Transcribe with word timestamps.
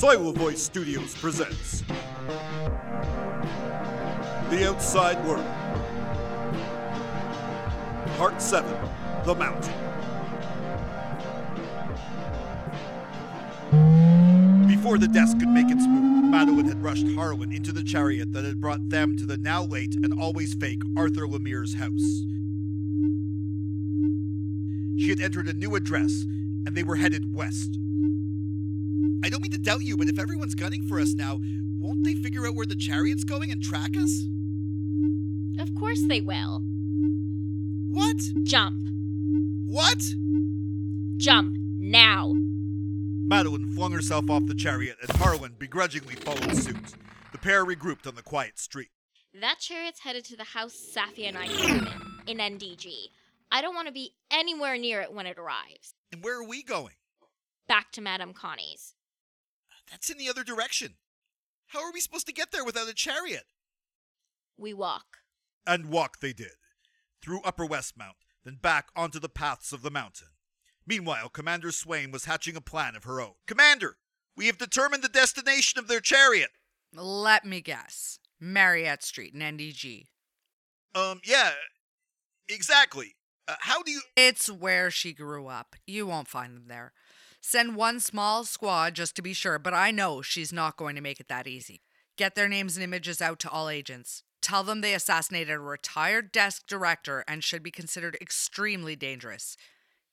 Silo 0.00 0.32
Voice 0.32 0.62
Studios 0.62 1.14
presents 1.14 1.82
The 4.48 4.66
Outside 4.66 5.22
World. 5.26 5.44
Part 8.16 8.40
7 8.40 8.70
The 9.26 9.34
Mountain. 9.34 9.74
Before 14.66 14.96
the 14.96 15.06
desk 15.06 15.38
could 15.38 15.50
make 15.50 15.70
its 15.70 15.86
move, 15.86 16.24
Madeline 16.24 16.64
had 16.64 16.82
rushed 16.82 17.06
Harlan 17.08 17.52
into 17.52 17.70
the 17.70 17.82
chariot 17.82 18.32
that 18.32 18.46
had 18.46 18.58
brought 18.58 18.88
them 18.88 19.18
to 19.18 19.26
the 19.26 19.36
now 19.36 19.62
late 19.62 19.96
and 20.02 20.14
always 20.18 20.54
fake 20.54 20.80
Arthur 20.96 21.28
Lemire's 21.28 21.74
house. 21.74 22.24
She 24.96 25.10
had 25.10 25.20
entered 25.20 25.46
a 25.46 25.52
new 25.52 25.76
address, 25.76 26.24
and 26.64 26.74
they 26.74 26.84
were 26.84 26.96
headed 26.96 27.34
west. 27.34 27.78
I 29.22 29.28
don't 29.28 29.42
mean 29.42 29.52
to 29.52 29.58
doubt 29.58 29.82
you, 29.82 29.96
but 29.96 30.08
if 30.08 30.18
everyone's 30.18 30.54
gunning 30.54 30.82
for 30.82 30.98
us 30.98 31.14
now, 31.14 31.40
won't 31.78 32.04
they 32.04 32.14
figure 32.14 32.46
out 32.46 32.54
where 32.54 32.66
the 32.66 32.76
chariot's 32.76 33.24
going 33.24 33.50
and 33.50 33.62
track 33.62 33.96
us? 33.96 34.26
Of 35.58 35.74
course 35.74 36.02
they 36.08 36.20
will. 36.20 36.62
What? 37.88 38.16
Jump. 38.44 38.80
What? 39.66 39.98
Jump. 41.18 41.56
Now. 41.78 42.32
Madeline 42.34 43.70
flung 43.74 43.92
herself 43.92 44.30
off 44.30 44.46
the 44.46 44.54
chariot, 44.54 44.96
and 45.02 45.16
Harlan 45.18 45.54
begrudgingly 45.58 46.14
followed 46.16 46.56
suit. 46.56 46.94
The 47.32 47.38
pair 47.38 47.64
regrouped 47.64 48.06
on 48.06 48.14
the 48.14 48.22
quiet 48.22 48.58
street. 48.58 48.88
That 49.38 49.58
chariot's 49.60 50.00
headed 50.00 50.24
to 50.26 50.36
the 50.36 50.44
house 50.44 50.74
Safia 50.74 51.28
and 51.28 51.38
I 51.38 51.46
live 51.46 51.88
in, 52.26 52.40
in 52.40 52.58
NDG. 52.58 53.08
I 53.52 53.62
don't 53.62 53.74
want 53.74 53.86
to 53.86 53.92
be 53.92 54.14
anywhere 54.30 54.76
near 54.78 55.00
it 55.00 55.12
when 55.12 55.26
it 55.26 55.38
arrives. 55.38 55.94
And 56.12 56.24
where 56.24 56.38
are 56.40 56.46
we 56.46 56.62
going? 56.62 56.94
Back 57.68 57.92
to 57.92 58.00
Madame 58.00 58.32
Connie's. 58.32 58.94
That's 59.90 60.10
in 60.10 60.18
the 60.18 60.28
other 60.28 60.44
direction. 60.44 60.94
How 61.68 61.84
are 61.84 61.92
we 61.92 62.00
supposed 62.00 62.26
to 62.26 62.32
get 62.32 62.52
there 62.52 62.64
without 62.64 62.88
a 62.88 62.94
chariot? 62.94 63.44
We 64.56 64.74
walk. 64.74 65.18
And 65.66 65.86
walk 65.86 66.20
they 66.20 66.32
did, 66.32 66.56
through 67.22 67.42
Upper 67.42 67.66
Westmount, 67.66 68.24
then 68.44 68.58
back 68.60 68.88
onto 68.96 69.18
the 69.18 69.28
paths 69.28 69.72
of 69.72 69.82
the 69.82 69.90
mountain. 69.90 70.28
Meanwhile, 70.86 71.28
Commander 71.28 71.70
Swain 71.70 72.10
was 72.10 72.24
hatching 72.24 72.56
a 72.56 72.60
plan 72.60 72.96
of 72.96 73.04
her 73.04 73.20
own. 73.20 73.34
Commander, 73.46 73.96
we 74.36 74.46
have 74.46 74.58
determined 74.58 75.02
the 75.02 75.08
destination 75.08 75.78
of 75.78 75.86
their 75.86 76.00
chariot. 76.00 76.50
Let 76.94 77.44
me 77.44 77.60
guess. 77.60 78.18
Marriott 78.40 79.02
Street 79.02 79.34
in 79.34 79.40
NDG. 79.40 80.06
Um, 80.94 81.20
yeah, 81.24 81.52
exactly. 82.48 83.14
Uh, 83.46 83.56
how 83.60 83.82
do 83.82 83.92
you. 83.92 84.00
It's 84.16 84.50
where 84.50 84.90
she 84.90 85.12
grew 85.12 85.46
up. 85.46 85.76
You 85.86 86.06
won't 86.06 86.28
find 86.28 86.56
them 86.56 86.66
there. 86.68 86.92
Send 87.40 87.74
one 87.74 88.00
small 88.00 88.44
squad 88.44 88.94
just 88.94 89.16
to 89.16 89.22
be 89.22 89.32
sure, 89.32 89.58
but 89.58 89.74
I 89.74 89.90
know 89.90 90.22
she's 90.22 90.52
not 90.52 90.76
going 90.76 90.94
to 90.96 91.00
make 91.00 91.20
it 91.20 91.28
that 91.28 91.46
easy. 91.46 91.80
Get 92.16 92.34
their 92.34 92.48
names 92.48 92.76
and 92.76 92.84
images 92.84 93.22
out 93.22 93.38
to 93.40 93.50
all 93.50 93.68
agents. 93.68 94.22
Tell 94.42 94.62
them 94.62 94.80
they 94.80 94.94
assassinated 94.94 95.54
a 95.54 95.58
retired 95.58 96.32
desk 96.32 96.66
director 96.66 97.24
and 97.26 97.42
should 97.42 97.62
be 97.62 97.70
considered 97.70 98.16
extremely 98.20 98.94
dangerous. 98.94 99.56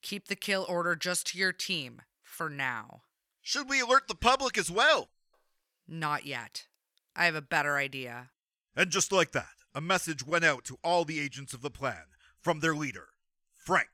Keep 0.01 0.27
the 0.27 0.35
kill 0.35 0.65
order 0.69 0.95
just 0.95 1.27
to 1.27 1.37
your 1.37 1.51
team, 1.51 2.01
for 2.23 2.49
now. 2.49 3.03
Should 3.41 3.69
we 3.69 3.81
alert 3.81 4.07
the 4.07 4.15
public 4.15 4.57
as 4.57 4.71
well? 4.71 5.09
Not 5.87 6.25
yet. 6.25 6.67
I 7.15 7.25
have 7.25 7.35
a 7.35 7.41
better 7.41 7.77
idea. 7.77 8.29
And 8.75 8.89
just 8.89 9.11
like 9.11 9.31
that, 9.31 9.47
a 9.73 9.81
message 9.81 10.25
went 10.25 10.45
out 10.45 10.63
to 10.65 10.77
all 10.83 11.03
the 11.03 11.19
agents 11.19 11.53
of 11.53 11.61
the 11.61 11.69
plan 11.69 12.05
from 12.39 12.59
their 12.59 12.75
leader, 12.75 13.09
Frank. 13.55 13.89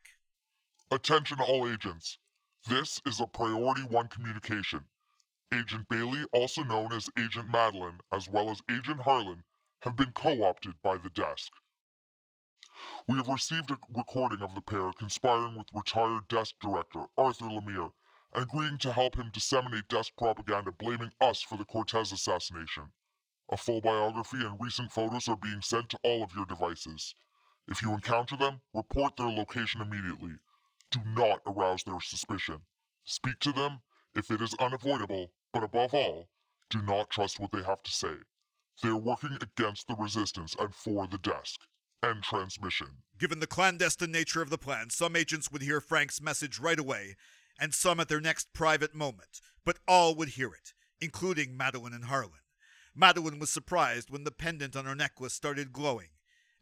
Attention 0.92 1.40
all 1.40 1.68
agents. 1.68 2.18
This 2.66 3.02
is 3.06 3.20
a 3.20 3.28
Priority 3.28 3.82
1 3.82 4.08
communication. 4.08 4.86
Agent 5.54 5.90
Bailey, 5.90 6.24
also 6.32 6.64
known 6.64 6.94
as 6.94 7.10
Agent 7.20 7.50
Madeline, 7.50 8.00
as 8.10 8.30
well 8.30 8.50
as 8.50 8.62
Agent 8.72 9.02
Harlan, 9.02 9.44
have 9.82 9.98
been 9.98 10.14
co 10.14 10.46
opted 10.46 10.82
by 10.82 10.96
the 10.96 11.10
desk. 11.10 11.52
We 13.06 13.18
have 13.18 13.28
received 13.28 13.70
a 13.70 13.78
recording 13.94 14.42
of 14.42 14.56
the 14.56 14.62
pair 14.62 14.94
conspiring 14.94 15.58
with 15.58 15.74
retired 15.74 16.30
desk 16.30 16.56
director 16.62 17.08
Arthur 17.18 17.48
Lemire 17.50 17.92
and 18.34 18.44
agreeing 18.44 18.78
to 18.78 18.94
help 18.94 19.18
him 19.18 19.30
disseminate 19.34 19.90
desk 19.90 20.14
propaganda 20.18 20.72
blaming 20.72 21.12
us 21.20 21.42
for 21.42 21.58
the 21.58 21.66
Cortez 21.66 22.14
assassination. 22.14 22.94
A 23.52 23.58
full 23.58 23.82
biography 23.82 24.38
and 24.38 24.58
recent 24.62 24.90
photos 24.90 25.28
are 25.28 25.36
being 25.36 25.62
sent 25.62 25.90
to 25.90 26.00
all 26.02 26.24
of 26.24 26.34
your 26.34 26.46
devices. 26.46 27.14
If 27.68 27.82
you 27.82 27.92
encounter 27.92 28.38
them, 28.38 28.62
report 28.74 29.18
their 29.18 29.28
location 29.28 29.82
immediately. 29.82 30.38
Do 30.94 31.00
not 31.16 31.42
arouse 31.48 31.82
their 31.84 32.00
suspicion. 32.00 32.62
Speak 33.04 33.40
to 33.40 33.52
them 33.52 33.82
if 34.14 34.30
it 34.30 34.42
is 34.42 34.54
unavoidable, 34.60 35.32
but 35.52 35.64
above 35.64 35.96
all, 35.96 36.30
do 36.70 36.84
not 36.84 37.10
trust 37.10 37.40
what 37.40 37.52
they 37.52 37.64
have 37.64 37.82
to 37.82 37.92
say. 37.92 38.14
They 38.84 38.90
are 38.90 38.96
working 38.96 39.36
against 39.42 39.88
the 39.88 39.96
resistance 39.96 40.56
and 40.60 40.72
for 40.76 41.08
the 41.08 41.18
desk. 41.18 41.62
End 42.04 42.22
transmission. 42.22 42.90
Given 43.18 43.40
the 43.40 43.48
clandestine 43.48 44.12
nature 44.12 44.44
of 44.44 44.52
the 44.52 44.58
plan, 44.60 44.92
some 44.92 45.16
agents 45.16 45.52
would 45.52 45.64
hear 45.64 45.82
Frank's 45.82 46.22
message 46.22 46.60
right 46.60 46.78
away, 46.78 47.16
and 47.60 47.74
some 47.74 48.00
at 48.00 48.08
their 48.08 48.22
next 48.22 48.54
private 48.54 48.94
moment, 48.94 49.42
but 49.66 49.80
all 49.88 50.14
would 50.14 50.30
hear 50.30 50.50
it, 50.50 50.74
including 51.02 51.58
Madeline 51.58 51.94
and 51.94 52.06
Harlan. 52.06 52.42
Madeline 52.94 53.40
was 53.40 53.50
surprised 53.50 54.12
when 54.12 54.26
the 54.26 54.32
pendant 54.32 54.76
on 54.76 54.86
her 54.86 54.94
necklace 54.94 55.34
started 55.34 55.74
glowing, 55.74 56.10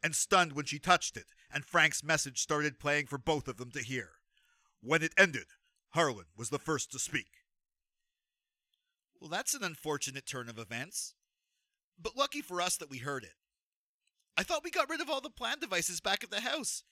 and 0.01 0.15
stunned 0.15 0.53
when 0.53 0.63
she 0.63 0.79
touched 0.79 1.17
it, 1.17 1.33
and 1.53 1.65
Frank's 1.65 2.01
message 2.01 2.39
started 2.39 2.79
playing 2.79 3.07
for 3.07 3.17
both 3.17 3.49
of 3.49 3.57
them 3.57 3.71
to 3.71 3.83
hear. 3.83 4.11
When 4.81 5.03
it 5.03 5.13
ended, 5.17 5.45
Harlan 5.89 6.25
was 6.35 6.49
the 6.49 6.59
first 6.59 6.91
to 6.91 6.99
speak. 6.99 7.27
Well, 9.19 9.29
that's 9.29 9.53
an 9.53 9.63
unfortunate 9.63 10.25
turn 10.25 10.49
of 10.49 10.57
events. 10.57 11.13
But 12.01 12.17
lucky 12.17 12.41
for 12.41 12.59
us 12.61 12.77
that 12.77 12.89
we 12.89 12.97
heard 12.97 13.23
it. 13.23 13.35
I 14.35 14.43
thought 14.43 14.63
we 14.63 14.71
got 14.71 14.89
rid 14.89 15.01
of 15.01 15.09
all 15.09 15.21
the 15.21 15.29
plan 15.29 15.59
devices 15.59 16.01
back 16.01 16.23
at 16.23 16.31
the 16.31 16.41
house. 16.41 16.83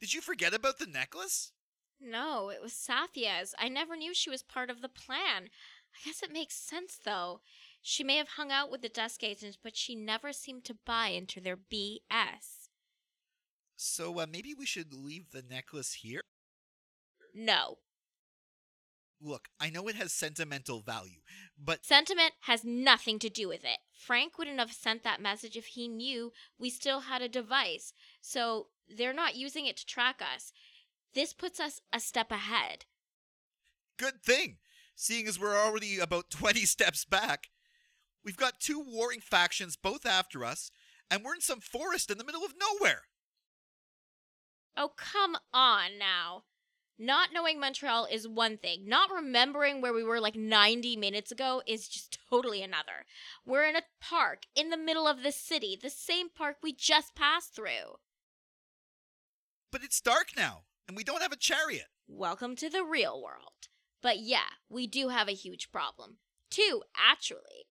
Did 0.00 0.12
you 0.12 0.20
forget 0.20 0.52
about 0.52 0.78
the 0.78 0.86
necklace? 0.86 1.52
No, 2.00 2.48
it 2.48 2.62
was 2.62 2.72
Safia's. 2.72 3.54
I 3.58 3.68
never 3.68 3.96
knew 3.96 4.14
she 4.14 4.30
was 4.30 4.42
part 4.42 4.70
of 4.70 4.82
the 4.82 4.88
plan. 4.88 5.48
I 5.94 5.98
guess 6.04 6.22
it 6.22 6.32
makes 6.32 6.54
sense, 6.54 6.98
though. 7.04 7.40
She 7.82 8.02
may 8.02 8.16
have 8.16 8.30
hung 8.30 8.50
out 8.50 8.70
with 8.70 8.82
the 8.82 8.88
desk 8.88 9.22
agents, 9.22 9.58
but 9.60 9.76
she 9.76 9.94
never 9.94 10.32
seemed 10.32 10.64
to 10.64 10.76
buy 10.86 11.08
into 11.08 11.40
their 11.40 11.56
BS. 11.56 12.68
So 13.76 14.18
uh, 14.18 14.26
maybe 14.30 14.54
we 14.54 14.66
should 14.66 14.92
leave 14.92 15.30
the 15.30 15.42
necklace 15.42 15.94
here? 15.94 16.22
No. 17.34 17.78
Look, 19.20 19.48
I 19.58 19.68
know 19.68 19.88
it 19.88 19.96
has 19.96 20.12
sentimental 20.12 20.80
value, 20.80 21.18
but 21.58 21.84
Sentiment 21.84 22.34
has 22.42 22.64
nothing 22.64 23.18
to 23.18 23.28
do 23.28 23.48
with 23.48 23.64
it. 23.64 23.78
Frank 23.92 24.38
wouldn't 24.38 24.60
have 24.60 24.72
sent 24.72 25.02
that 25.02 25.20
message 25.20 25.56
if 25.56 25.66
he 25.66 25.88
knew 25.88 26.32
we 26.56 26.70
still 26.70 27.00
had 27.00 27.20
a 27.20 27.28
device, 27.28 27.92
so 28.20 28.68
they're 28.88 29.12
not 29.12 29.34
using 29.34 29.66
it 29.66 29.76
to 29.78 29.86
track 29.86 30.22
us. 30.22 30.52
This 31.14 31.32
puts 31.32 31.58
us 31.58 31.80
a 31.92 31.98
step 31.98 32.30
ahead. 32.30 32.84
good 33.96 34.22
thing, 34.22 34.58
seeing 34.94 35.26
as 35.26 35.40
we're 35.40 35.56
already 35.58 35.98
about 35.98 36.30
20 36.30 36.60
steps 36.60 37.04
back. 37.04 37.48
We've 38.24 38.36
got 38.36 38.60
two 38.60 38.78
warring 38.78 39.20
factions 39.20 39.76
both 39.76 40.06
after 40.06 40.44
us, 40.44 40.70
and 41.10 41.24
we're 41.24 41.34
in 41.34 41.40
some 41.40 41.60
forest 41.60 42.08
in 42.10 42.18
the 42.18 42.24
middle 42.24 42.44
of 42.44 42.54
nowhere. 42.60 43.02
Oh, 44.76 44.90
come 44.96 45.36
on 45.52 45.98
now. 45.98 46.44
Not 47.00 47.28
knowing 47.32 47.60
Montreal 47.60 48.08
is 48.10 48.26
one 48.26 48.58
thing. 48.58 48.88
Not 48.88 49.12
remembering 49.12 49.80
where 49.80 49.92
we 49.92 50.02
were 50.02 50.18
like 50.20 50.34
90 50.34 50.96
minutes 50.96 51.30
ago 51.30 51.62
is 51.64 51.88
just 51.88 52.18
totally 52.28 52.60
another. 52.60 53.06
We're 53.46 53.68
in 53.68 53.76
a 53.76 53.82
park 54.00 54.46
in 54.56 54.70
the 54.70 54.76
middle 54.76 55.06
of 55.06 55.22
the 55.22 55.30
city, 55.30 55.78
the 55.80 55.90
same 55.90 56.28
park 56.28 56.56
we 56.60 56.72
just 56.72 57.14
passed 57.14 57.54
through. 57.54 57.98
But 59.70 59.84
it's 59.84 60.00
dark 60.00 60.30
now, 60.36 60.62
and 60.88 60.96
we 60.96 61.04
don't 61.04 61.22
have 61.22 61.30
a 61.30 61.36
chariot. 61.36 61.86
Welcome 62.08 62.56
to 62.56 62.68
the 62.68 62.82
real 62.82 63.22
world. 63.22 63.68
But 64.02 64.18
yeah, 64.18 64.56
we 64.68 64.88
do 64.88 65.10
have 65.10 65.28
a 65.28 65.32
huge 65.34 65.70
problem. 65.70 66.16
Two, 66.50 66.82
actually. 66.96 67.66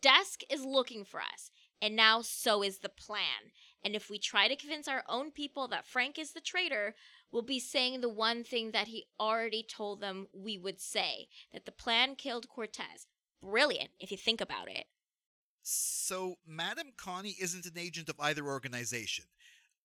Desk 0.00 0.42
is 0.48 0.64
looking 0.64 1.04
for 1.04 1.20
us, 1.20 1.50
and 1.82 1.96
now 1.96 2.22
so 2.22 2.62
is 2.62 2.78
the 2.78 2.88
plan. 2.88 3.50
And 3.84 3.96
if 3.96 4.10
we 4.10 4.18
try 4.18 4.46
to 4.46 4.56
convince 4.56 4.86
our 4.86 5.02
own 5.08 5.30
people 5.30 5.68
that 5.68 5.86
Frank 5.86 6.18
is 6.18 6.32
the 6.32 6.40
traitor, 6.40 6.94
we'll 7.32 7.42
be 7.42 7.60
saying 7.60 8.00
the 8.00 8.08
one 8.08 8.44
thing 8.44 8.70
that 8.72 8.88
he 8.88 9.06
already 9.18 9.62
told 9.62 10.00
them 10.00 10.26
we 10.32 10.58
would 10.58 10.80
say 10.80 11.28
that 11.52 11.64
the 11.64 11.72
plan 11.72 12.14
killed 12.14 12.48
Cortez. 12.48 13.06
Brilliant, 13.42 13.90
if 14.00 14.10
you 14.10 14.16
think 14.16 14.40
about 14.40 14.68
it. 14.68 14.86
So, 15.62 16.36
Madame 16.46 16.92
Connie 16.96 17.36
isn't 17.40 17.66
an 17.66 17.78
agent 17.78 18.08
of 18.08 18.16
either 18.18 18.44
organization. 18.44 19.26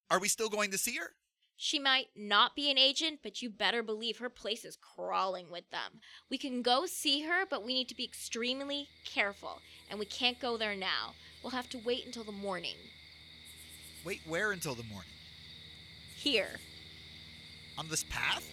Are 0.09 0.19
we 0.19 0.27
still 0.27 0.49
going 0.49 0.71
to 0.71 0.77
see 0.77 0.95
her? 0.95 1.11
She 1.55 1.77
might 1.77 2.07
not 2.15 2.55
be 2.55 2.71
an 2.71 2.77
agent, 2.77 3.19
but 3.21 3.41
you 3.41 3.49
better 3.49 3.83
believe 3.83 4.17
her 4.17 4.29
place 4.29 4.65
is 4.65 4.75
crawling 4.75 5.51
with 5.51 5.69
them. 5.69 6.01
We 6.29 6.37
can 6.37 6.61
go 6.61 6.85
see 6.85 7.21
her, 7.23 7.45
but 7.49 7.63
we 7.63 7.73
need 7.73 7.89
to 7.89 7.95
be 7.95 8.03
extremely 8.03 8.89
careful, 9.05 9.61
and 9.89 9.99
we 9.99 10.05
can't 10.05 10.39
go 10.39 10.57
there 10.57 10.75
now. 10.75 11.13
We'll 11.43 11.51
have 11.51 11.69
to 11.69 11.81
wait 11.85 12.05
until 12.05 12.23
the 12.23 12.31
morning. 12.31 12.75
Wait, 14.03 14.21
where 14.27 14.51
until 14.51 14.73
the 14.75 14.83
morning? 14.83 15.11
Here. 16.15 16.59
On 17.77 17.87
this 17.87 18.03
path? 18.09 18.49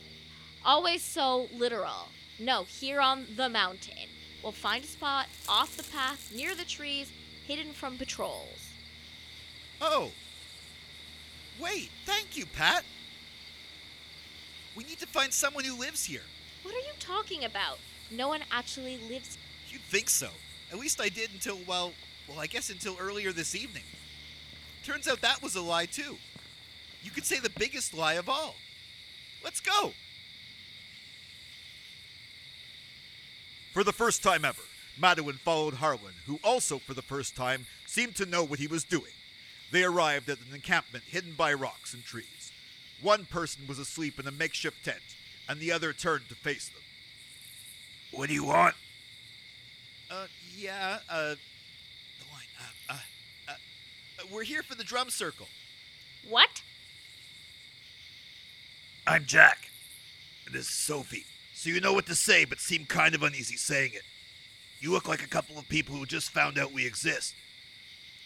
Always 0.65 1.03
so 1.03 1.49
literal. 1.55 2.09
No, 2.39 2.65
here 2.65 3.01
on 3.01 3.27
the 3.37 3.49
mountain. 3.49 4.09
We'll 4.43 4.53
find 4.53 4.85
a 4.85 4.87
spot 4.87 5.27
off 5.49 5.77
the 5.77 5.83
path 5.83 6.33
near 6.35 6.55
the 6.55 6.65
trees, 6.65 7.13
hidden 7.47 7.73
from 7.73 7.99
patrols. 7.99 8.71
Oh. 9.81 10.11
Wait, 11.61 11.91
thank 12.07 12.37
you, 12.37 12.47
Pat. 12.47 12.85
We 14.75 14.85
need 14.85 14.99
to 15.01 15.07
find 15.07 15.33
someone 15.33 15.65
who 15.65 15.79
lives 15.79 16.05
here. 16.05 16.23
What 16.63 16.75
are 16.75 16.79
you 16.79 16.93
talking 16.99 17.45
about? 17.45 17.79
No 18.11 18.29
one 18.29 18.43
actually 18.51 18.99
lives. 19.09 19.37
You'd 19.69 19.83
think 19.83 20.09
so. 20.09 20.29
At 20.73 20.79
least 20.79 21.01
I 21.01 21.09
did 21.09 21.31
until, 21.33 21.59
well, 21.67 21.93
well, 22.29 22.39
I 22.41 22.47
guess 22.47 22.71
until 22.71 22.97
earlier 22.99 23.33
this 23.33 23.55
evening. 23.55 23.83
Turns 24.85 25.09
out 25.09 25.21
that 25.21 25.43
was 25.43 25.57
a 25.57 25.61
lie, 25.61 25.87
too. 25.87 26.17
You 27.03 27.11
could 27.11 27.25
say 27.25 27.39
the 27.39 27.51
biggest 27.51 27.93
lie 27.93 28.15
of 28.15 28.29
all. 28.29 28.55
Let's 29.43 29.61
go. 29.61 29.93
For 33.73 33.85
the 33.85 33.93
first 33.93 34.23
time 34.23 34.45
ever, 34.45 34.63
Madeline 34.99 35.39
followed 35.45 35.75
Harlan, 35.75 36.15
who 36.27 36.39
also, 36.43 36.79
for 36.79 36.95
the 36.95 37.03
first 37.03 37.37
time, 37.37 37.67
seemed 37.87 38.17
to 38.17 38.27
know 38.27 38.45
what 38.45 38.59
he 38.59 38.67
was 38.67 38.85
doing. 38.85 39.13
They 39.73 39.85
arrived 39.85 40.29
at 40.29 40.39
an 40.39 40.55
encampment 40.55 41.05
hidden 41.05 41.35
by 41.37 41.53
rocks 41.53 41.95
and 41.95 42.05
trees. 42.05 42.53
One 43.01 43.25
person 43.25 43.67
was 43.69 43.79
asleep 43.79 44.19
in 44.19 44.27
a 44.27 44.33
makeshift 44.33 44.85
tent, 44.85 45.01
and 45.49 45.61
the 45.61 45.73
other 45.73 45.93
turned 45.93 46.29
to 46.29 46.35
face 46.35 46.69
them. 46.69 46.83
What 48.13 48.29
do 48.29 48.35
you 48.35 48.45
want? 48.45 48.75
Uh, 50.11 50.27
yeah, 50.57 50.99
uh, 51.09 51.37
the 52.19 52.27
line, 52.33 52.49
uh, 52.59 52.93
uh, 52.93 52.97
uh, 53.49 53.53
uh, 53.53 54.25
we're 54.33 54.43
here 54.43 54.65
for 54.65 54.75
the 54.75 54.85
drum 54.85 55.09
circle. 55.09 55.47
What? 56.29 56.63
I'm 59.11 59.25
Jack. 59.27 59.69
And 60.47 60.55
this 60.55 60.69
is 60.69 60.73
Sophie. 60.73 61.25
So 61.53 61.69
you 61.69 61.81
know 61.81 61.93
what 61.93 62.07
to 62.07 62.15
say, 62.15 62.45
but 62.45 62.61
seem 62.61 62.85
kind 62.85 63.13
of 63.13 63.25
uneasy 63.25 63.57
saying 63.57 63.91
it. 63.93 64.03
You 64.79 64.93
look 64.93 65.09
like 65.09 65.25
a 65.25 65.27
couple 65.27 65.59
of 65.59 65.69
people 65.69 65.97
who 65.97 66.07
just 66.07 66.31
found 66.31 66.57
out 66.57 66.73
we 66.73 66.87
exist. 66.87 67.35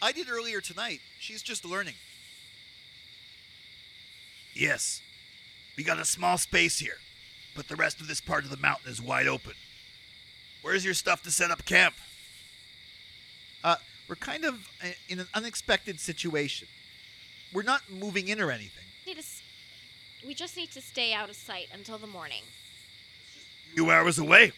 I 0.03 0.13
did 0.13 0.29
earlier 0.29 0.61
tonight. 0.61 1.01
She's 1.19 1.43
just 1.43 1.65
learning. 1.65 1.95
Yes. 4.53 5.01
We 5.79 5.85
got 5.85 5.99
a 5.99 6.05
small 6.05 6.37
space 6.37 6.81
here, 6.81 6.99
but 7.57 7.69
the 7.69 7.77
rest 7.77 8.03
of 8.03 8.07
this 8.07 8.21
part 8.21 8.45
of 8.45 8.51
the 8.51 8.59
mountain 8.59 8.91
is 8.91 9.01
wide 9.01 9.27
open. 9.27 9.55
Where's 10.61 10.85
your 10.85 10.93
stuff 10.93 11.23
to 11.23 11.31
set 11.31 11.51
up 11.51 11.65
camp? 11.65 11.95
Uh, 13.65 13.77
we're 14.07 14.17
kind 14.17 14.45
of 14.45 14.69
uh, 14.85 14.89
in 15.09 15.19
an 15.19 15.29
unexpected 15.33 15.99
situation. 15.99 16.69
We're 17.55 17.63
not 17.63 17.91
moving 17.91 18.29
in 18.29 18.39
or 18.39 18.51
anything. 18.51 18.85
We 20.27 20.35
just 20.35 20.57
need 20.57 20.71
to 20.73 20.81
stay 20.81 21.13
out 21.13 21.29
of 21.29 21.37
sight 21.37 21.69
until 21.73 21.99
the 21.99 22.07
morning. 22.07 22.43
Few 23.75 23.91
hours 23.91 24.19
away. 24.19 24.53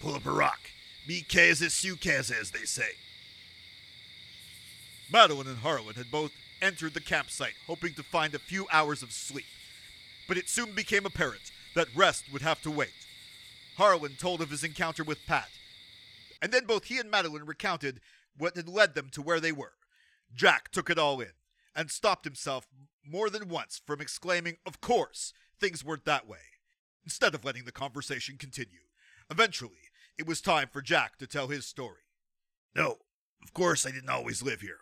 Pull 0.00 0.14
up 0.14 0.26
a 0.26 0.30
rock. 0.30 0.60
Me 1.06 1.22
casa 1.22 1.68
su 1.68 1.96
casa, 1.96 2.34
as 2.40 2.50
they 2.50 2.64
say. 2.64 2.90
Madeline 5.12 5.46
and 5.46 5.58
Harlan 5.58 5.96
had 5.96 6.10
both 6.10 6.32
entered 6.62 6.94
the 6.94 7.00
campsite, 7.00 7.54
hoping 7.66 7.92
to 7.94 8.02
find 8.02 8.34
a 8.34 8.38
few 8.38 8.66
hours 8.72 9.02
of 9.02 9.12
sleep. 9.12 9.44
But 10.26 10.38
it 10.38 10.48
soon 10.48 10.74
became 10.74 11.04
apparent 11.04 11.52
that 11.74 11.94
rest 11.94 12.24
would 12.32 12.42
have 12.42 12.62
to 12.62 12.70
wait. 12.70 12.94
Harlan 13.76 14.16
told 14.18 14.40
of 14.40 14.50
his 14.50 14.64
encounter 14.64 15.04
with 15.04 15.26
Pat, 15.26 15.50
and 16.40 16.52
then 16.52 16.64
both 16.64 16.84
he 16.84 16.98
and 16.98 17.10
Madeline 17.10 17.44
recounted 17.44 18.00
what 18.38 18.56
had 18.56 18.68
led 18.68 18.94
them 18.94 19.08
to 19.10 19.22
where 19.22 19.40
they 19.40 19.52
were. 19.52 19.72
Jack 20.34 20.70
took 20.70 20.88
it 20.88 20.98
all 20.98 21.20
in 21.20 21.32
and 21.74 21.90
stopped 21.90 22.24
himself 22.24 22.66
more 23.06 23.30
than 23.30 23.48
once 23.48 23.80
from 23.86 24.00
exclaiming, 24.00 24.56
Of 24.66 24.80
course, 24.80 25.32
things 25.60 25.84
weren't 25.84 26.04
that 26.04 26.28
way, 26.28 26.58
instead 27.04 27.34
of 27.34 27.44
letting 27.44 27.64
the 27.64 27.72
conversation 27.72 28.36
continue. 28.36 28.80
Eventually, 29.30 29.90
it 30.18 30.26
was 30.26 30.40
time 30.40 30.68
for 30.72 30.82
Jack 30.82 31.18
to 31.18 31.26
tell 31.26 31.48
his 31.48 31.66
story. 31.66 32.02
No, 32.74 32.98
of 33.42 33.52
course 33.52 33.86
I 33.86 33.90
didn't 33.90 34.10
always 34.10 34.42
live 34.42 34.60
here. 34.60 34.80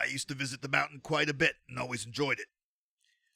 I 0.00 0.06
used 0.06 0.28
to 0.28 0.34
visit 0.34 0.62
the 0.62 0.68
mountain 0.68 1.00
quite 1.02 1.28
a 1.28 1.34
bit 1.34 1.56
and 1.68 1.78
always 1.78 2.06
enjoyed 2.06 2.38
it. 2.38 2.48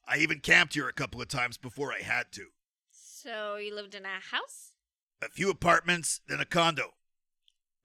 I 0.06 0.18
even 0.18 0.40
camped 0.40 0.74
here 0.74 0.88
a 0.88 0.92
couple 0.92 1.20
of 1.20 1.28
times 1.28 1.56
before 1.56 1.92
I 1.92 2.02
had 2.02 2.32
to. 2.32 2.46
So 2.90 3.56
you 3.56 3.74
lived 3.74 3.94
in 3.94 4.04
a 4.04 4.20
house? 4.30 4.72
A 5.22 5.28
few 5.28 5.50
apartments, 5.50 6.20
then 6.28 6.40
a 6.40 6.44
condo. 6.44 6.94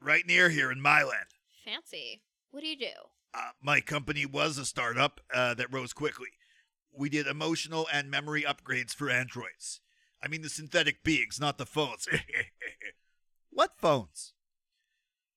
Right 0.01 0.25
near 0.25 0.49
here 0.49 0.71
in 0.71 0.81
Mile 0.81 1.11
End. 1.11 1.29
Fancy. 1.63 2.21
What 2.51 2.61
do 2.61 2.67
you 2.67 2.77
do? 2.77 3.09
Uh, 3.33 3.51
my 3.61 3.79
company 3.79 4.25
was 4.25 4.57
a 4.57 4.65
startup 4.65 5.21
uh, 5.33 5.53
that 5.53 5.71
rose 5.71 5.93
quickly. 5.93 6.29
We 6.91 7.09
did 7.09 7.27
emotional 7.27 7.87
and 7.91 8.09
memory 8.09 8.43
upgrades 8.43 8.93
for 8.93 9.09
androids. 9.09 9.81
I 10.21 10.27
mean 10.27 10.41
the 10.41 10.49
synthetic 10.49 11.03
beings, 11.03 11.39
not 11.39 11.57
the 11.57 11.65
phones. 11.65 12.07
what 13.51 13.71
phones? 13.77 14.33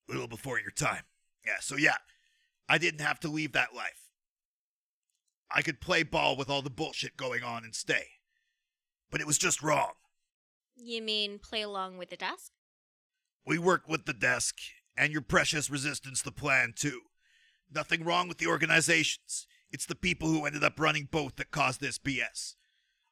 A 0.08 0.12
little 0.12 0.28
before 0.28 0.58
your 0.58 0.70
time. 0.70 1.04
Yeah, 1.46 1.60
so 1.60 1.76
yeah, 1.76 1.96
I 2.68 2.78
didn't 2.78 3.00
have 3.00 3.20
to 3.20 3.28
leave 3.28 3.52
that 3.52 3.74
life. 3.74 4.10
I 5.54 5.62
could 5.62 5.80
play 5.80 6.02
ball 6.02 6.36
with 6.36 6.48
all 6.48 6.62
the 6.62 6.70
bullshit 6.70 7.16
going 7.16 7.42
on 7.42 7.64
and 7.64 7.74
stay. 7.74 8.06
But 9.10 9.20
it 9.20 9.26
was 9.26 9.38
just 9.38 9.62
wrong. 9.62 9.92
You 10.74 11.02
mean 11.02 11.38
play 11.38 11.62
along 11.62 11.98
with 11.98 12.08
the 12.10 12.16
desk? 12.16 12.52
We 13.44 13.58
worked 13.58 13.88
with 13.88 14.06
the 14.06 14.14
desk, 14.14 14.56
and 14.96 15.12
your 15.12 15.20
precious 15.20 15.68
resistance 15.68 16.22
the 16.22 16.32
plan, 16.32 16.72
too. 16.74 17.00
Nothing 17.74 18.04
wrong 18.04 18.28
with 18.28 18.38
the 18.38 18.46
organizations. 18.46 19.46
It's 19.70 19.86
the 19.86 19.94
people 19.94 20.28
who 20.28 20.44
ended 20.44 20.62
up 20.62 20.78
running 20.78 21.08
both 21.10 21.36
that 21.36 21.50
caused 21.50 21.80
this 21.80 21.98
BS. 21.98 22.54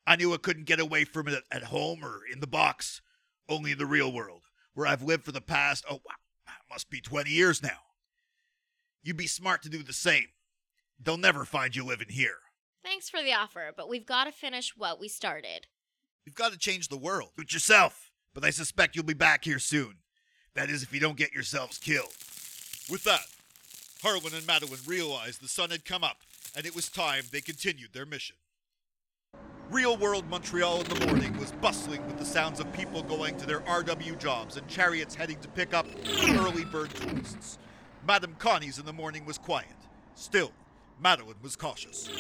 I 0.07 0.17
knew 0.17 0.35
I 0.35 0.39
couldn't 0.39 0.67
get 0.67 0.81
away 0.81 1.05
from 1.05 1.29
it 1.29 1.45
at 1.51 1.65
home 1.65 2.05
or 2.05 2.21
in 2.31 2.41
the 2.41 2.47
box, 2.47 3.01
only 3.49 3.73
in 3.73 3.79
the 3.79 3.87
real 3.87 4.13
world, 4.13 4.43
where 4.75 4.87
I've 4.87 5.03
lived 5.03 5.25
for 5.25 5.33
the 5.33 5.41
past, 5.41 5.85
oh, 5.89 6.01
wow, 6.07 6.53
must 6.71 6.91
be 6.91 7.01
20 7.01 7.31
years 7.31 7.63
now. 7.63 7.79
You'd 9.03 9.17
be 9.17 9.27
smart 9.27 9.63
to 9.63 9.71
do 9.71 9.83
the 9.83 9.93
same. 9.93 10.27
They'll 11.03 11.17
never 11.17 11.45
find 11.45 11.75
you 11.75 11.85
living 11.85 12.09
here. 12.11 12.39
Thanks 12.85 13.09
for 13.09 13.23
the 13.23 13.33
offer, 13.33 13.73
but 13.75 13.89
we've 13.89 14.07
got 14.07 14.25
to 14.25 14.33
finish 14.33 14.77
what 14.77 15.01
we 15.01 15.09
started. 15.09 15.67
You've 16.27 16.35
got 16.35 16.53
to 16.53 16.59
change 16.59 16.89
the 16.89 16.99
world. 16.99 17.31
Do 17.37 17.43
it 17.43 17.53
yourself, 17.53 18.11
but 18.35 18.45
I 18.45 18.51
suspect 18.51 18.95
you'll 18.95 19.05
be 19.05 19.15
back 19.15 19.45
here 19.45 19.59
soon. 19.59 19.97
That 20.55 20.69
is, 20.69 20.83
if 20.83 20.93
you 20.93 21.01
don't 21.01 21.17
get 21.17 21.33
yourselves 21.33 21.79
killed. 21.79 22.15
With 22.91 23.05
that, 23.05 23.27
Harlan 24.03 24.35
and 24.35 24.47
Madeline 24.47 24.81
realized 24.87 25.43
the 25.43 25.49
sun 25.49 25.71
had 25.71 25.85
come 25.85 26.03
up, 26.03 26.19
and 26.57 26.65
it 26.65 26.75
was 26.75 26.89
time 26.89 27.25
they 27.31 27.43
continued 27.43 27.91
their 27.93 28.07
mission. 28.07 28.37
Real 29.71 29.97
world 29.97 30.29
Montreal 30.29 30.81
in 30.81 30.89
the 30.89 31.07
morning 31.07 31.39
was 31.39 31.53
bustling 31.53 32.05
with 32.07 32.19
the 32.19 32.25
sounds 32.25 32.61
of 32.61 32.73
people 32.73 33.03
going 33.03 33.37
to 33.37 33.47
their 33.47 33.61
RW 33.61 34.19
jobs 34.19 34.57
and 34.57 34.67
chariots 34.69 35.15
heading 35.15 35.39
to 35.41 35.49
pick 35.49 35.75
up 35.75 35.87
early 36.25 36.65
bird 36.65 36.91
tourists. 36.91 37.59
Madame 38.07 38.35
Connie's 38.39 38.79
in 38.79 38.87
the 38.87 38.93
morning 38.93 39.27
was 39.27 39.39
quiet. 39.39 39.69
Still, 40.15 40.51
Madeline 40.99 41.37
was 41.43 41.55
cautious. 41.55 42.11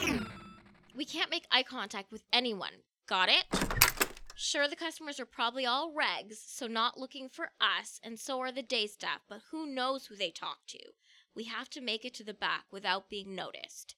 We 0.94 1.04
can't 1.04 1.30
make 1.30 1.46
eye 1.50 1.62
contact 1.62 2.12
with 2.12 2.22
anyone. 2.32 2.84
Got 3.08 3.30
it? 3.30 3.44
Sure, 4.36 4.68
the 4.68 4.76
customers 4.76 5.18
are 5.18 5.26
probably 5.26 5.66
all 5.66 5.92
regs, 5.92 6.36
so 6.46 6.66
not 6.66 7.00
looking 7.00 7.28
for 7.28 7.50
us, 7.60 8.00
and 8.02 8.18
so 8.18 8.38
are 8.40 8.52
the 8.52 8.62
day 8.62 8.86
staff, 8.86 9.20
but 9.28 9.40
who 9.50 9.66
knows 9.66 10.06
who 10.06 10.14
they 10.14 10.30
talk 10.30 10.58
to? 10.68 10.78
We 11.34 11.44
have 11.44 11.70
to 11.70 11.80
make 11.80 12.04
it 12.04 12.14
to 12.14 12.24
the 12.24 12.34
back 12.34 12.64
without 12.70 13.08
being 13.08 13.34
noticed. 13.34 13.94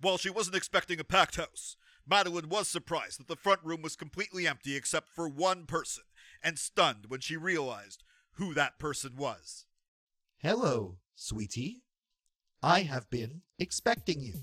While 0.00 0.18
she 0.18 0.30
wasn't 0.30 0.56
expecting 0.56 1.00
a 1.00 1.04
packed 1.04 1.36
house, 1.36 1.76
Madeline 2.06 2.48
was 2.48 2.68
surprised 2.68 3.18
that 3.20 3.28
the 3.28 3.36
front 3.36 3.60
room 3.64 3.80
was 3.80 3.96
completely 3.96 4.46
empty 4.46 4.76
except 4.76 5.08
for 5.08 5.28
one 5.28 5.64
person, 5.64 6.04
and 6.42 6.58
stunned 6.58 7.06
when 7.08 7.20
she 7.20 7.36
realized 7.36 8.02
who 8.32 8.52
that 8.54 8.78
person 8.78 9.16
was. 9.16 9.64
Hello, 10.38 10.98
sweetie. 11.14 11.82
I 12.62 12.82
have 12.82 13.08
been 13.08 13.42
expecting 13.58 14.20
you. 14.20 14.34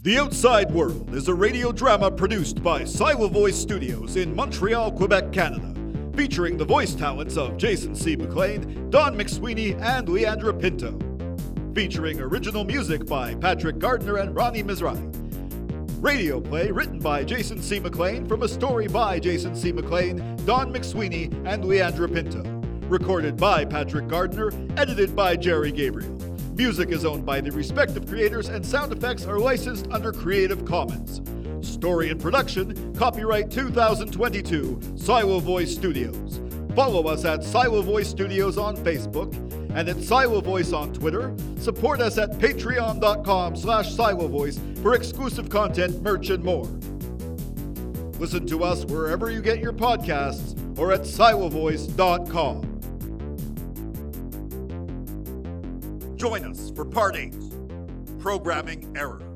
The 0.00 0.16
Outside 0.16 0.70
World 0.70 1.14
is 1.14 1.28
a 1.28 1.34
radio 1.34 1.72
drama 1.72 2.10
produced 2.10 2.62
by 2.62 2.84
Silo 2.84 3.28
Voice 3.28 3.56
Studios 3.56 4.16
in 4.16 4.34
Montreal, 4.34 4.92
Quebec, 4.92 5.32
Canada, 5.32 5.67
featuring 6.18 6.56
the 6.56 6.64
voice 6.64 6.96
talents 6.96 7.36
of 7.36 7.56
Jason 7.56 7.94
C. 7.94 8.16
McLean, 8.16 8.90
Dawn 8.90 9.16
McSweeney, 9.16 9.80
and 9.80 10.08
Leandra 10.08 10.52
Pinto. 10.52 10.98
Featuring 11.76 12.18
original 12.18 12.64
music 12.64 13.06
by 13.06 13.36
Patrick 13.36 13.78
Gardiner 13.78 14.16
and 14.16 14.34
Roni 14.34 14.64
Mizrahi. 14.64 15.14
Radio 16.02 16.40
play 16.40 16.72
written 16.72 16.98
by 16.98 17.22
Jason 17.22 17.62
C. 17.62 17.78
McLean 17.78 18.26
from 18.26 18.42
a 18.42 18.48
story 18.48 18.88
by 18.88 19.20
Jason 19.20 19.54
C. 19.54 19.70
McLean, 19.70 20.16
Dawn 20.44 20.72
McSweeney, 20.72 21.26
and 21.46 21.62
Leandra 21.62 22.12
Pinto. 22.12 22.42
Recorded 22.88 23.36
by 23.36 23.64
Patrick 23.64 24.08
Gardiner, 24.08 24.50
edited 24.76 25.14
by 25.14 25.36
Jerry 25.36 25.70
Gabriel. 25.70 26.10
Music 26.56 26.88
is 26.88 27.04
owned 27.04 27.24
by 27.24 27.40
the 27.40 27.52
respective 27.52 28.08
creators 28.08 28.48
and 28.48 28.66
sound 28.66 28.92
effects 28.92 29.24
are 29.24 29.38
licensed 29.38 29.86
under 29.92 30.10
Creative 30.10 30.64
Commons. 30.64 31.20
Story 31.68 32.10
and 32.10 32.20
production, 32.20 32.94
copyright 32.94 33.50
2022, 33.50 34.80
Silo 34.96 35.38
Voice 35.40 35.72
Studios. 35.72 36.40
Follow 36.74 37.06
us 37.08 37.24
at 37.24 37.42
Silo 37.42 37.82
Voice 37.82 38.08
Studios 38.08 38.56
on 38.58 38.76
Facebook 38.76 39.34
and 39.74 39.88
at 39.88 40.02
Silo 40.02 40.40
Voice 40.40 40.72
on 40.72 40.92
Twitter. 40.92 41.34
Support 41.58 42.00
us 42.00 42.18
at 42.18 42.30
patreon.com 42.32 43.56
slash 43.56 43.94
Voice 43.94 44.60
for 44.82 44.94
exclusive 44.94 45.48
content, 45.48 46.02
merch, 46.02 46.30
and 46.30 46.42
more. 46.42 46.66
Listen 48.18 48.46
to 48.46 48.64
us 48.64 48.84
wherever 48.84 49.30
you 49.30 49.40
get 49.40 49.60
your 49.60 49.72
podcasts 49.72 50.56
or 50.78 50.92
at 50.92 51.02
silovoice.com. 51.02 52.64
Join 56.16 56.44
us 56.44 56.70
for 56.70 56.84
part 56.84 57.16
8 57.16 57.34
Programming 58.18 58.92
Error. 58.96 59.27